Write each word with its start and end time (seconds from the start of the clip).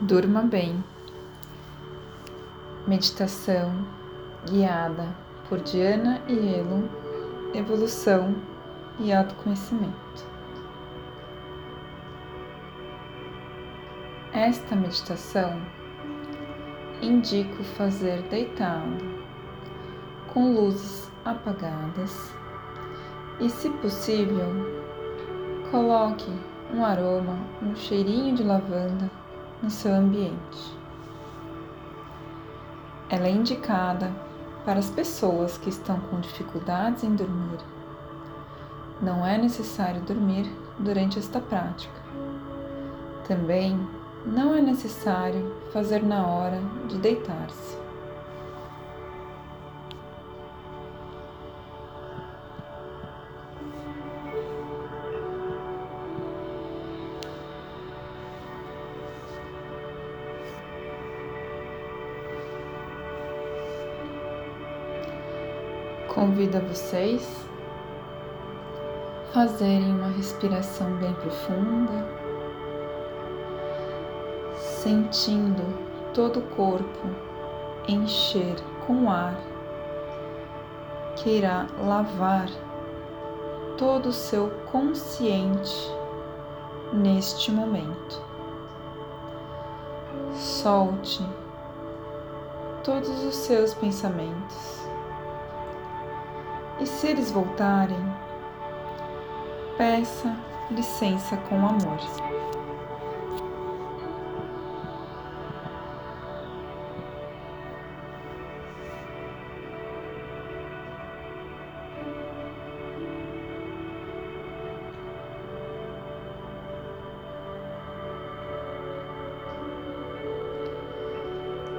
Durma 0.00 0.42
bem. 0.42 0.84
Meditação 2.86 3.72
guiada 4.46 5.08
por 5.48 5.58
Diana 5.60 6.20
e 6.28 6.54
Elo, 6.54 6.86
evolução 7.54 8.36
e 9.00 9.10
autoconhecimento. 9.10 10.26
Esta 14.34 14.76
meditação 14.76 15.62
indico 17.00 17.64
fazer 17.64 18.20
deitado, 18.24 18.98
com 20.34 20.52
luzes 20.52 21.10
apagadas 21.24 22.34
e, 23.40 23.48
se 23.48 23.70
possível, 23.70 24.52
coloque 25.70 26.30
um 26.74 26.84
aroma, 26.84 27.38
um 27.62 27.74
cheirinho 27.74 28.34
de 28.34 28.42
lavanda 28.42 29.10
no 29.62 29.70
seu 29.70 29.94
ambiente. 29.94 30.76
Ela 33.08 33.26
é 33.26 33.30
indicada 33.30 34.12
para 34.64 34.78
as 34.78 34.90
pessoas 34.90 35.56
que 35.56 35.68
estão 35.68 36.00
com 36.00 36.20
dificuldades 36.20 37.04
em 37.04 37.14
dormir. 37.14 37.58
Não 39.00 39.24
é 39.24 39.38
necessário 39.38 40.00
dormir 40.02 40.50
durante 40.78 41.18
esta 41.18 41.40
prática. 41.40 42.00
Também 43.28 43.78
não 44.24 44.54
é 44.54 44.60
necessário 44.60 45.54
fazer 45.72 46.02
na 46.02 46.26
hora 46.26 46.60
de 46.88 46.98
deitar-se. 46.98 47.85
Convido 66.16 66.56
a 66.56 66.60
vocês 66.60 67.46
fazerem 69.34 69.94
uma 69.94 70.08
respiração 70.08 70.96
bem 70.96 71.12
profunda, 71.12 72.08
sentindo 74.56 75.62
todo 76.14 76.38
o 76.38 76.42
corpo 76.56 77.06
encher 77.86 78.56
com 78.86 79.10
ar 79.10 79.36
que 81.16 81.36
irá 81.36 81.66
lavar 81.78 82.48
todo 83.76 84.06
o 84.06 84.12
seu 84.12 84.48
consciente 84.72 85.94
neste 86.94 87.52
momento. 87.52 88.22
Solte 90.32 91.22
todos 92.82 93.22
os 93.22 93.34
seus 93.34 93.74
pensamentos 93.74 94.85
e 96.80 96.86
se 96.86 97.06
eles 97.06 97.30
voltarem, 97.30 97.96
peça 99.78 100.34
licença 100.70 101.36
com 101.48 101.56
amor. 101.56 101.98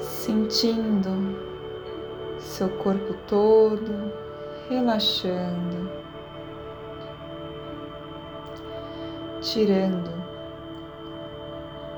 Sentindo 0.00 1.36
seu 2.38 2.68
corpo 2.68 3.14
todo 3.26 4.23
relaxando, 4.68 5.90
tirando 9.40 10.12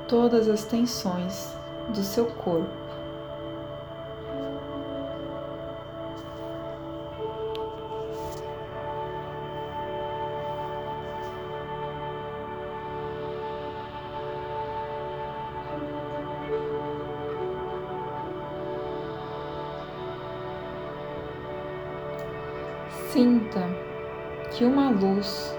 todas 0.07 0.47
as 0.49 0.65
tensões 0.65 1.55
do 1.89 2.01
seu 2.03 2.25
corpo. 2.25 2.86
Sinta 23.11 23.63
que 24.51 24.65
uma 24.65 24.89
luz 24.89 25.57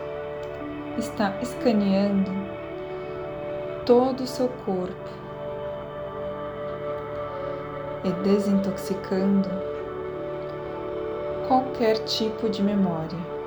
está 0.98 1.38
escaneando 1.40 2.30
todo 3.86 4.20
o 4.20 4.26
seu 4.26 4.50
corpo 4.66 5.10
e 8.04 8.12
desintoxicando 8.22 9.48
qualquer 11.48 12.04
tipo 12.04 12.50
de 12.50 12.62
memória. 12.62 13.37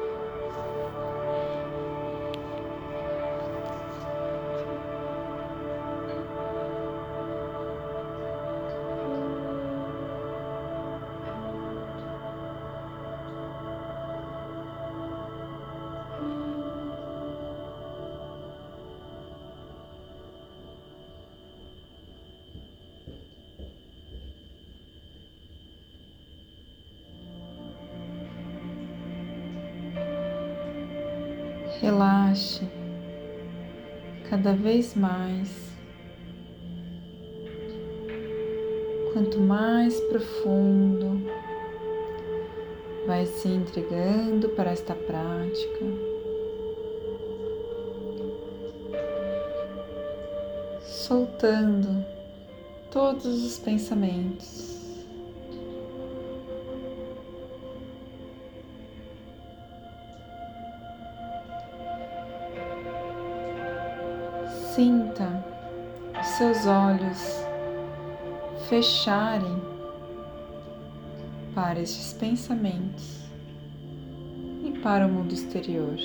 Relaxe 31.82 32.62
cada 34.30 34.54
vez 34.54 34.94
mais. 34.94 35.50
Quanto 39.12 39.40
mais 39.40 40.00
profundo 40.02 41.26
vai 43.08 43.26
se 43.26 43.48
entregando 43.48 44.50
para 44.50 44.70
esta 44.70 44.94
prática, 44.94 45.86
soltando 50.84 52.06
todos 52.92 53.44
os 53.44 53.58
pensamentos. 53.58 54.81
Sinta 64.76 65.44
os 66.18 66.28
seus 66.28 66.66
olhos 66.66 67.46
fecharem 68.70 69.62
para 71.54 71.82
estes 71.82 72.14
pensamentos 72.14 73.20
e 74.64 74.72
para 74.80 75.08
o 75.08 75.10
mundo 75.10 75.34
exterior. 75.34 75.98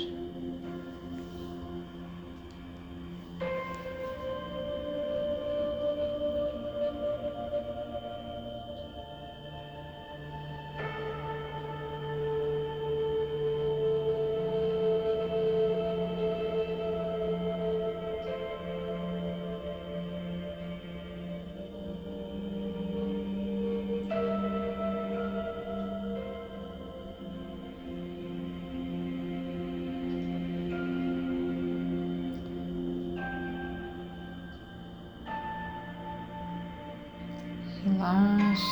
Relaxe, 38.07 38.63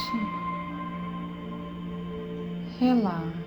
relaxe. 2.78 3.44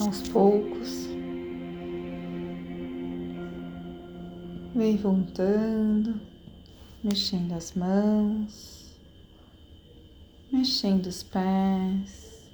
Aos 0.00 0.28
poucos. 0.28 1.06
Vem 4.74 4.96
voltando, 4.96 6.20
mexendo 7.02 7.52
as 7.52 7.72
mãos, 7.72 8.94
mexendo 10.52 11.06
os 11.06 11.22
pés, 11.22 12.50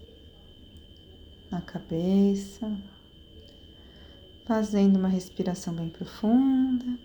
a 1.50 1.60
cabeça, 1.60 2.78
fazendo 4.46 4.98
uma 4.98 5.08
respiração 5.08 5.74
bem 5.74 5.88
profunda. 5.88 6.98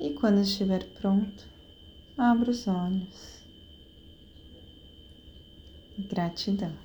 E 0.00 0.10
quando 0.14 0.40
estiver 0.40 0.84
pronto, 0.94 1.46
abra 2.18 2.50
os 2.50 2.66
olhos. 2.66 3.40
Gratidão. 5.96 6.83